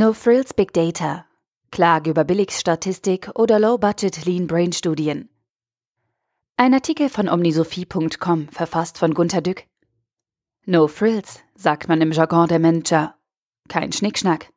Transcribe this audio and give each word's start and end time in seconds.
No 0.00 0.14
Frills 0.14 0.54
Big 0.54 0.72
Data. 0.72 1.26
Klage 1.70 2.08
über 2.08 2.24
Billigstatistik 2.24 3.32
oder 3.34 3.58
Low-Budget 3.58 4.24
Lean 4.24 4.46
Brain 4.46 4.72
Studien. 4.72 5.28
Ein 6.56 6.72
Artikel 6.72 7.10
von 7.10 7.28
omnisophie.com, 7.28 8.48
verfasst 8.48 8.96
von 8.96 9.12
Gunter 9.12 9.42
Dück. 9.42 9.66
No 10.64 10.88
Frills, 10.88 11.40
sagt 11.54 11.90
man 11.90 12.00
im 12.00 12.12
Jargon 12.12 12.48
der 12.48 12.60
Manager. 12.60 13.14
Kein 13.68 13.92
Schnickschnack. 13.92 14.50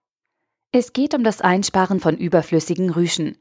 Es 0.71 0.93
geht 0.93 1.13
um 1.13 1.25
das 1.25 1.41
Einsparen 1.41 1.99
von 1.99 2.15
überflüssigen 2.15 2.89
Rüschen. 2.91 3.37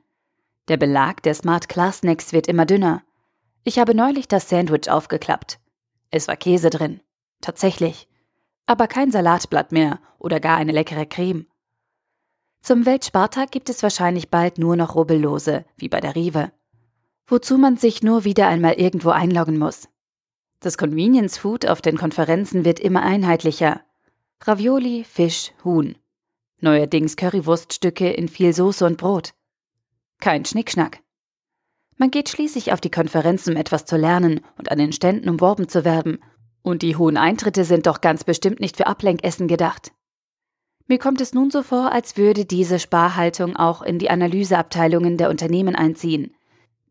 Der 0.66 0.78
Belag 0.78 1.22
der 1.22 1.34
Smart 1.34 1.68
Class 1.68 1.98
Snacks 1.98 2.32
wird 2.32 2.48
immer 2.48 2.66
dünner. 2.66 3.04
Ich 3.62 3.78
habe 3.78 3.94
neulich 3.94 4.26
das 4.26 4.48
Sandwich 4.48 4.90
aufgeklappt. 4.90 5.60
Es 6.10 6.26
war 6.26 6.34
Käse 6.34 6.70
drin. 6.70 7.00
Tatsächlich. 7.40 8.08
Aber 8.66 8.88
kein 8.88 9.12
Salatblatt 9.12 9.70
mehr 9.70 10.00
oder 10.18 10.40
gar 10.40 10.56
eine 10.56 10.72
leckere 10.72 11.06
Creme. 11.06 11.46
Zum 12.62 12.86
Weltspartag 12.86 13.50
gibt 13.50 13.68
es 13.68 13.82
wahrscheinlich 13.82 14.30
bald 14.30 14.56
nur 14.56 14.76
noch 14.76 14.94
Rubbellose, 14.94 15.64
wie 15.76 15.88
bei 15.88 16.00
der 16.00 16.14
Rive. 16.14 16.52
Wozu 17.26 17.58
man 17.58 17.76
sich 17.76 18.04
nur 18.04 18.22
wieder 18.22 18.46
einmal 18.46 18.74
irgendwo 18.74 19.10
einloggen 19.10 19.58
muss. 19.58 19.88
Das 20.60 20.78
Convenience 20.78 21.38
Food 21.38 21.66
auf 21.66 21.82
den 21.82 21.98
Konferenzen 21.98 22.64
wird 22.64 22.78
immer 22.78 23.02
einheitlicher. 23.02 23.80
Ravioli, 24.42 25.02
Fisch, 25.02 25.50
Huhn. 25.64 25.96
Neuerdings 26.60 27.16
Currywurststücke 27.16 28.12
in 28.12 28.28
viel 28.28 28.52
Soße 28.52 28.86
und 28.86 28.96
Brot. 28.96 29.34
Kein 30.20 30.44
Schnickschnack. 30.44 31.00
Man 31.96 32.12
geht 32.12 32.28
schließlich 32.28 32.72
auf 32.72 32.80
die 32.80 32.92
Konferenzen, 32.92 33.54
um 33.54 33.56
etwas 33.56 33.86
zu 33.86 33.96
lernen 33.96 34.40
und 34.56 34.70
an 34.70 34.78
den 34.78 34.92
Ständen 34.92 35.28
umworben 35.28 35.68
zu 35.68 35.84
werben. 35.84 36.20
Und 36.62 36.82
die 36.82 36.94
hohen 36.94 37.16
Eintritte 37.16 37.64
sind 37.64 37.88
doch 37.88 38.00
ganz 38.00 38.22
bestimmt 38.22 38.60
nicht 38.60 38.76
für 38.76 38.86
Ablenkessen 38.86 39.48
gedacht. 39.48 39.90
Mir 40.88 40.98
kommt 40.98 41.20
es 41.20 41.32
nun 41.32 41.50
so 41.50 41.62
vor, 41.62 41.92
als 41.92 42.16
würde 42.16 42.44
diese 42.44 42.78
Sparhaltung 42.78 43.56
auch 43.56 43.82
in 43.82 43.98
die 43.98 44.10
Analyseabteilungen 44.10 45.16
der 45.16 45.30
Unternehmen 45.30 45.76
einziehen, 45.76 46.34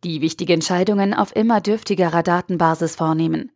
die 0.03 0.21
wichtige 0.21 0.53
Entscheidungen 0.53 1.13
auf 1.13 1.35
immer 1.35 1.61
dürftigerer 1.61 2.23
Datenbasis 2.23 2.95
vornehmen. 2.95 3.51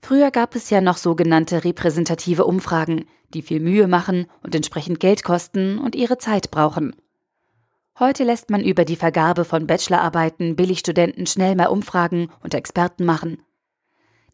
Früher 0.00 0.30
gab 0.30 0.56
es 0.56 0.70
ja 0.70 0.80
noch 0.80 0.96
sogenannte 0.96 1.64
repräsentative 1.64 2.44
Umfragen, 2.44 3.04
die 3.34 3.42
viel 3.42 3.60
Mühe 3.60 3.86
machen 3.86 4.26
und 4.42 4.54
entsprechend 4.54 4.98
Geld 4.98 5.22
kosten 5.22 5.78
und 5.78 5.94
ihre 5.94 6.18
Zeit 6.18 6.50
brauchen. 6.50 6.96
Heute 7.98 8.24
lässt 8.24 8.50
man 8.50 8.64
über 8.64 8.84
die 8.84 8.96
Vergabe 8.96 9.44
von 9.44 9.66
Bachelorarbeiten 9.66 10.56
Billigstudenten 10.56 11.26
schnell 11.26 11.54
mal 11.54 11.66
Umfragen 11.66 12.30
und 12.42 12.54
Experten 12.54 13.04
machen. 13.04 13.42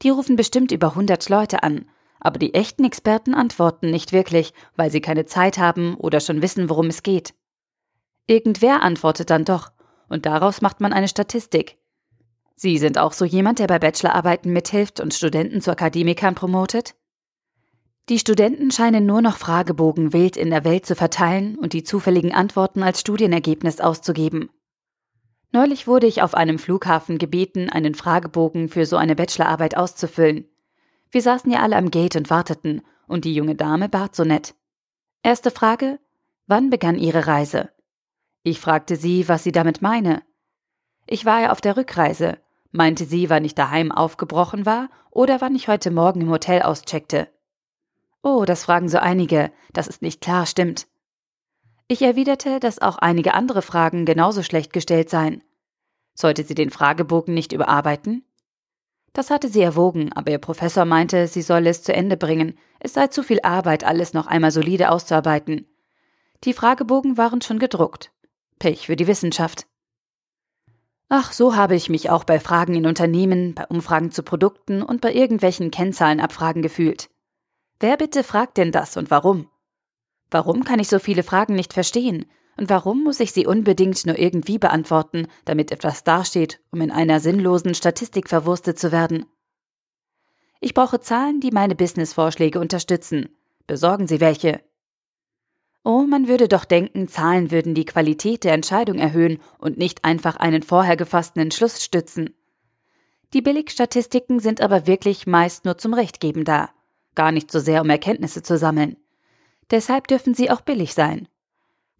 Die 0.00 0.10
rufen 0.10 0.36
bestimmt 0.36 0.72
über 0.72 0.90
100 0.90 1.28
Leute 1.28 1.62
an 1.62 1.86
aber 2.20 2.38
die 2.38 2.54
echten 2.54 2.84
Experten 2.84 3.34
antworten 3.34 3.90
nicht 3.90 4.12
wirklich, 4.12 4.52
weil 4.76 4.90
sie 4.90 5.00
keine 5.00 5.26
Zeit 5.26 5.58
haben 5.58 5.94
oder 5.96 6.20
schon 6.20 6.42
wissen, 6.42 6.68
worum 6.68 6.86
es 6.86 7.02
geht. 7.02 7.34
Irgendwer 8.26 8.82
antwortet 8.82 9.30
dann 9.30 9.44
doch, 9.44 9.70
und 10.08 10.26
daraus 10.26 10.60
macht 10.60 10.80
man 10.80 10.92
eine 10.92 11.08
Statistik. 11.08 11.78
Sie 12.56 12.78
sind 12.78 12.98
auch 12.98 13.12
so 13.12 13.24
jemand, 13.24 13.60
der 13.60 13.68
bei 13.68 13.78
Bachelorarbeiten 13.78 14.52
mithilft 14.52 15.00
und 15.00 15.14
Studenten 15.14 15.60
zu 15.60 15.70
Akademikern 15.70 16.34
promotet? 16.34 16.96
Die 18.08 18.18
Studenten 18.18 18.70
scheinen 18.70 19.06
nur 19.06 19.20
noch 19.20 19.36
Fragebogen 19.36 20.12
wild 20.12 20.36
in 20.36 20.50
der 20.50 20.64
Welt 20.64 20.86
zu 20.86 20.96
verteilen 20.96 21.56
und 21.56 21.72
die 21.72 21.84
zufälligen 21.84 22.34
Antworten 22.34 22.82
als 22.82 23.00
Studienergebnis 23.00 23.80
auszugeben. 23.80 24.50
Neulich 25.52 25.86
wurde 25.86 26.06
ich 26.06 26.22
auf 26.22 26.34
einem 26.34 26.58
Flughafen 26.58 27.18
gebeten, 27.18 27.70
einen 27.70 27.94
Fragebogen 27.94 28.68
für 28.68 28.86
so 28.86 28.96
eine 28.96 29.14
Bachelorarbeit 29.14 29.76
auszufüllen. 29.76 30.46
Wir 31.10 31.22
saßen 31.22 31.50
ja 31.50 31.60
alle 31.60 31.76
am 31.76 31.90
Gate 31.90 32.16
und 32.16 32.30
warteten, 32.30 32.82
und 33.06 33.24
die 33.24 33.34
junge 33.34 33.54
Dame 33.54 33.88
bat 33.88 34.14
so 34.14 34.24
nett. 34.24 34.54
Erste 35.22 35.50
Frage: 35.50 35.98
Wann 36.46 36.70
begann 36.70 36.98
Ihre 36.98 37.26
Reise? 37.26 37.70
Ich 38.42 38.60
fragte 38.60 38.96
sie, 38.96 39.28
was 39.28 39.44
sie 39.44 39.52
damit 39.52 39.82
meine. 39.82 40.22
Ich 41.06 41.24
war 41.24 41.42
ja 41.42 41.52
auf 41.52 41.60
der 41.60 41.76
Rückreise, 41.76 42.38
meinte 42.70 43.04
sie, 43.04 43.30
wann 43.30 43.44
ich 43.44 43.54
daheim 43.54 43.92
aufgebrochen 43.92 44.66
war 44.66 44.88
oder 45.10 45.40
wann 45.40 45.56
ich 45.56 45.68
heute 45.68 45.90
Morgen 45.90 46.20
im 46.20 46.30
Hotel 46.30 46.62
auscheckte. 46.62 47.28
Oh, 48.22 48.44
das 48.46 48.64
fragen 48.64 48.88
so 48.88 48.98
einige, 48.98 49.50
das 49.72 49.88
ist 49.88 50.02
nicht 50.02 50.20
klar, 50.20 50.46
stimmt. 50.46 50.86
Ich 51.88 52.02
erwiderte, 52.02 52.60
dass 52.60 52.80
auch 52.80 52.98
einige 52.98 53.34
andere 53.34 53.62
Fragen 53.62 54.04
genauso 54.04 54.42
schlecht 54.42 54.72
gestellt 54.72 55.08
seien. 55.08 55.42
Sollte 56.14 56.44
sie 56.44 56.54
den 56.54 56.70
Fragebogen 56.70 57.32
nicht 57.32 57.52
überarbeiten? 57.52 58.24
Das 59.12 59.30
hatte 59.30 59.48
sie 59.48 59.62
erwogen, 59.62 60.12
aber 60.12 60.30
ihr 60.30 60.38
Professor 60.38 60.84
meinte, 60.84 61.26
sie 61.26 61.42
solle 61.42 61.70
es 61.70 61.82
zu 61.82 61.92
Ende 61.92 62.16
bringen. 62.16 62.58
Es 62.78 62.94
sei 62.94 63.08
zu 63.08 63.22
viel 63.22 63.40
Arbeit, 63.42 63.84
alles 63.84 64.12
noch 64.12 64.26
einmal 64.26 64.50
solide 64.50 64.90
auszuarbeiten. 64.90 65.66
Die 66.44 66.52
Fragebogen 66.52 67.16
waren 67.16 67.40
schon 67.40 67.58
gedruckt. 67.58 68.12
Pech 68.58 68.86
für 68.86 68.96
die 68.96 69.06
Wissenschaft. 69.06 69.66
Ach, 71.08 71.32
so 71.32 71.56
habe 71.56 71.74
ich 71.74 71.88
mich 71.88 72.10
auch 72.10 72.24
bei 72.24 72.38
Fragen 72.38 72.74
in 72.74 72.86
Unternehmen, 72.86 73.54
bei 73.54 73.66
Umfragen 73.66 74.10
zu 74.10 74.22
Produkten 74.22 74.82
und 74.82 75.00
bei 75.00 75.12
irgendwelchen 75.14 75.70
Kennzahlenabfragen 75.70 76.60
gefühlt. 76.60 77.08
Wer 77.80 77.96
bitte 77.96 78.22
fragt 78.22 78.58
denn 78.58 78.72
das 78.72 78.96
und 78.96 79.10
warum? 79.10 79.48
Warum 80.30 80.64
kann 80.64 80.80
ich 80.80 80.88
so 80.88 80.98
viele 80.98 81.22
Fragen 81.22 81.54
nicht 81.54 81.72
verstehen? 81.72 82.26
Und 82.58 82.70
warum 82.70 83.04
muss 83.04 83.20
ich 83.20 83.30
sie 83.30 83.46
unbedingt 83.46 84.04
nur 84.04 84.18
irgendwie 84.18 84.58
beantworten, 84.58 85.28
damit 85.44 85.70
etwas 85.70 86.02
dasteht, 86.02 86.60
um 86.72 86.80
in 86.80 86.90
einer 86.90 87.20
sinnlosen 87.20 87.72
Statistik 87.72 88.28
verwurstet 88.28 88.80
zu 88.80 88.90
werden? 88.90 89.26
Ich 90.60 90.74
brauche 90.74 90.98
Zahlen, 90.98 91.38
die 91.38 91.52
meine 91.52 91.76
Businessvorschläge 91.76 92.58
unterstützen. 92.58 93.28
Besorgen 93.68 94.08
Sie 94.08 94.18
welche. 94.18 94.60
Oh, 95.84 96.02
man 96.02 96.26
würde 96.26 96.48
doch 96.48 96.64
denken, 96.64 97.06
Zahlen 97.06 97.52
würden 97.52 97.74
die 97.74 97.84
Qualität 97.84 98.42
der 98.42 98.54
Entscheidung 98.54 98.98
erhöhen 98.98 99.38
und 99.58 99.78
nicht 99.78 100.04
einfach 100.04 100.34
einen 100.34 100.64
vorher 100.64 100.96
gefassten 100.96 101.40
Entschluss 101.40 101.84
stützen. 101.84 102.34
Die 103.34 103.40
Billigstatistiken 103.40 104.40
sind 104.40 104.60
aber 104.60 104.88
wirklich 104.88 105.28
meist 105.28 105.64
nur 105.64 105.78
zum 105.78 105.94
Rechtgeben 105.94 106.44
da, 106.44 106.70
gar 107.14 107.30
nicht 107.30 107.52
so 107.52 107.60
sehr 107.60 107.82
um 107.82 107.90
Erkenntnisse 107.90 108.42
zu 108.42 108.58
sammeln. 108.58 108.96
Deshalb 109.70 110.08
dürfen 110.08 110.34
sie 110.34 110.50
auch 110.50 110.62
billig 110.62 110.94
sein 110.94 111.28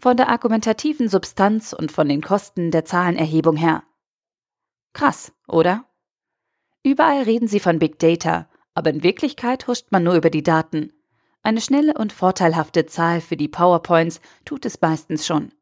von 0.01 0.17
der 0.17 0.29
argumentativen 0.29 1.09
Substanz 1.09 1.73
und 1.73 1.91
von 1.91 2.09
den 2.09 2.23
Kosten 2.23 2.71
der 2.71 2.85
Zahlenerhebung 2.85 3.57
her. 3.57 3.83
Krass, 4.93 5.33
oder? 5.47 5.85
Überall 6.83 7.23
reden 7.23 7.49
sie 7.49 7.61
von 7.61 7.79
Big 7.79 7.99
Data, 7.99 8.49
aber 8.75 8.91
in 8.91 9.03
Wirklichkeit 9.03 9.67
huscht 9.67 9.87
man 9.91 10.05
nur 10.05 10.15
über 10.15 10.31
die 10.31 10.43
Daten. 10.43 10.93
Eine 11.43 11.61
schnelle 11.61 11.95
und 11.95 12.13
vorteilhafte 12.13 12.87
Zahl 12.87 13.21
für 13.21 13.37
die 13.37 13.49
PowerPoints 13.49 14.21
tut 14.45 14.65
es 14.65 14.81
meistens 14.81 15.27
schon. 15.27 15.53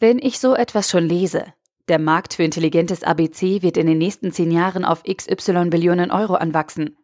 Wenn 0.00 0.18
ich 0.18 0.38
so 0.38 0.54
etwas 0.54 0.90
schon 0.90 1.04
lese, 1.04 1.52
der 1.88 1.98
Markt 1.98 2.34
für 2.34 2.42
intelligentes 2.42 3.02
ABC 3.02 3.62
wird 3.62 3.78
in 3.78 3.86
den 3.86 3.98
nächsten 3.98 4.30
zehn 4.30 4.50
Jahren 4.50 4.84
auf 4.84 5.02
XY 5.04 5.70
Billionen 5.70 6.10
Euro 6.10 6.34
anwachsen. 6.34 6.96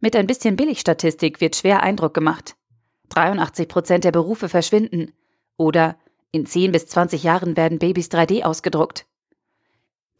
Mit 0.00 0.16
ein 0.16 0.26
bisschen 0.26 0.56
Billigstatistik 0.56 1.40
wird 1.40 1.56
schwer 1.56 1.82
Eindruck 1.82 2.14
gemacht. 2.14 2.56
83 3.10 3.68
Prozent 3.68 4.04
der 4.04 4.12
Berufe 4.12 4.48
verschwinden. 4.48 5.12
Oder 5.56 5.96
in 6.34 6.46
10 6.46 6.72
bis 6.72 6.86
20 6.88 7.22
Jahren 7.22 7.56
werden 7.56 7.78
Babys 7.78 8.08
3D 8.08 8.42
ausgedruckt. 8.42 9.06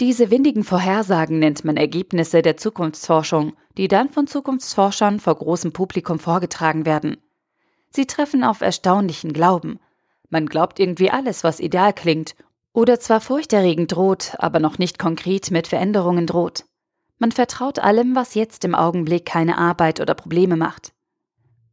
Diese 0.00 0.30
windigen 0.30 0.64
Vorhersagen 0.64 1.38
nennt 1.38 1.64
man 1.64 1.76
Ergebnisse 1.76 2.42
der 2.42 2.56
Zukunftsforschung, 2.56 3.52
die 3.76 3.88
dann 3.88 4.08
von 4.10 4.26
Zukunftsforschern 4.26 5.20
vor 5.20 5.34
großem 5.36 5.72
Publikum 5.72 6.19
vorgetragen 6.19 6.86
werden. 6.86 7.16
Sie 7.91 8.06
treffen 8.06 8.42
auf 8.42 8.60
erstaunlichen 8.60 9.32
Glauben. 9.32 9.78
Man 10.30 10.47
glaubt 10.47 10.80
irgendwie 10.80 11.10
alles, 11.10 11.44
was 11.44 11.60
ideal 11.60 11.92
klingt 11.92 12.34
oder 12.72 12.98
zwar 12.98 13.20
furchterregend 13.20 13.92
droht, 13.92 14.34
aber 14.38 14.58
noch 14.58 14.78
nicht 14.78 14.98
konkret 14.98 15.53
mit 15.53 15.69
Veränderungen 15.69 16.26
droht. 16.26 16.64
Man 17.19 17.30
vertraut 17.30 17.78
allem, 17.78 18.16
was 18.16 18.34
jetzt 18.34 18.64
im 18.64 18.74
Augenblick 18.74 19.24
keine 19.24 19.58
Arbeit 19.58 20.00
oder 20.00 20.14
Probleme 20.14 20.56
macht. 20.56 20.92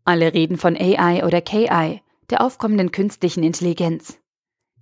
Alle 0.05 0.33
reden 0.33 0.57
von 0.57 0.77
AI 0.77 1.25
oder 1.25 1.41
KI, 1.41 2.01
der 2.29 2.41
aufkommenden 2.41 2.91
künstlichen 2.91 3.43
Intelligenz. 3.43 4.20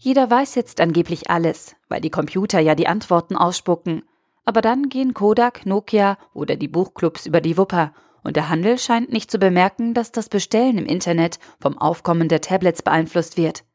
Jeder 0.01 0.30
weiß 0.31 0.56
jetzt 0.56 0.80
angeblich 0.80 1.30
alles, 1.30 1.75
weil 1.90 2.00
die 2.00 2.10
Computer 2.10 2.62
ja 2.62 2.74
die 2.74 2.88
Antworten 2.88 3.36
ausspucken. 3.36 4.04
Aber 4.46 4.62
dann 4.62 4.88
gehen 4.88 5.13
Kodak, 5.13 5.66
Nokia 5.66 6.18
oder 6.34 6.56
die 6.56 6.69
Buchclubs 6.69 7.25
über 7.25 7.42
die 7.42 7.57
Wupper 7.57 7.94
und 8.24 8.38
der 8.38 8.48
Handel 8.48 8.78
scheint 8.78 9.12
nicht 9.12 9.30
zu 9.30 9.40
bemerken, 9.40 9.94
dass 9.94 10.13
das 10.13 10.30
Bestellen 10.30 10.78
im 10.78 10.86
Internet 10.86 11.38
vom 11.60 11.78
Aufkommen 11.78 12.30
der 12.30 12.40
Tablets 12.40 12.81
beeinflusst 12.81 13.36
wird. 13.36 13.66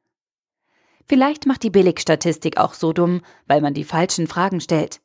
Vielleicht 1.06 1.46
macht 1.46 1.62
die 1.62 1.70
Billigstatistik 1.70 2.56
auch 2.56 2.72
so 2.72 2.94
dumm, 2.94 3.20
weil 3.46 3.60
man 3.60 3.74
die 3.74 3.84
falschen 3.84 4.26
Fragen 4.26 4.62
stellt. 4.62 5.02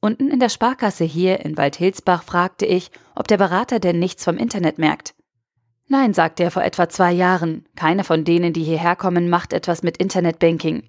Unten 0.00 0.30
in 0.30 0.38
der 0.38 0.48
Sparkasse 0.50 1.04
hier 1.04 1.44
in 1.44 1.56
Waldhilsbach 1.56 2.22
fragte 2.22 2.64
ich, 2.64 2.92
ob 3.16 3.26
der 3.26 3.38
Berater 3.38 3.80
denn 3.80 3.98
nichts 3.98 4.22
vom 4.22 4.36
Internet 4.36 4.78
merkt. 4.78 5.16
Nein, 5.88 6.12
sagte 6.12 6.42
er 6.42 6.50
vor 6.50 6.62
etwa 6.62 6.88
zwei 6.88 7.12
Jahren, 7.12 7.64
keiner 7.74 8.04
von 8.04 8.24
denen, 8.24 8.52
die 8.52 8.62
hierher 8.62 8.94
kommen, 8.94 9.30
macht 9.30 9.54
etwas 9.54 9.82
mit 9.82 9.96
Internetbanking. 9.96 10.82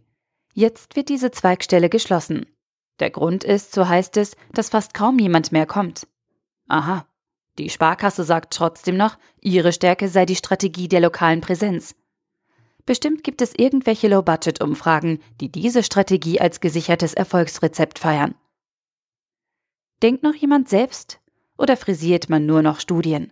Jetzt 0.54 0.98
wird 0.98 1.08
diese 1.08 1.32
Zweigstelle 1.32 1.90
geschlossen. 1.90 2.46
Der 3.00 3.10
Grund 3.10 3.46
ist, 3.46 3.72
so 3.72 3.88
heißt 3.88 4.18
es, 4.18 4.36
dass 4.52 4.70
fast 4.70 4.94
kaum 4.94 5.18
jemand 5.18 5.54
mehr 5.54 5.66
kommt. 5.66 6.06
Aha. 6.68 7.06
Die 7.58 7.70
Sparkasse 7.70 8.26
sagt 8.26 8.54
trotzdem 8.54 8.98
noch, 8.98 9.18
ihre 9.42 9.72
Stärke 9.72 10.10
sei 10.10 10.26
die 10.26 10.36
Strategie 10.36 10.90
der 10.90 11.00
lokalen 11.00 11.40
Präsenz. 11.40 11.96
Bestimmt 12.86 13.24
gibt 13.24 13.42
es 13.42 13.54
irgendwelche 13.56 14.08
Low-Budget-Umfragen, 14.10 15.22
die 15.40 15.50
diese 15.50 15.84
Strategie 15.84 16.42
als 16.42 16.60
gesichertes 16.60 17.14
Erfolgsrezept 17.14 18.00
feiern. 18.00 18.36
Denkt 20.02 20.24
noch 20.24 20.36
jemand 20.36 20.70
selbst 20.70 21.20
oder 21.58 21.78
frisiert 21.78 22.30
man 22.30 22.46
nur 22.46 22.62
noch 22.62 22.80
Studien? 22.80 23.32